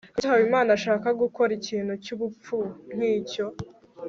kuki 0.13 0.27
habimana 0.31 0.69
ashaka 0.77 1.07
gukora 1.21 1.51
ikintu 1.59 1.93
cyubupfu 2.03 2.57
nkicyo 2.95 3.45